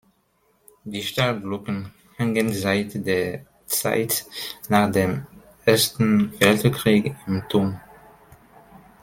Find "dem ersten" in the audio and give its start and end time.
4.91-6.33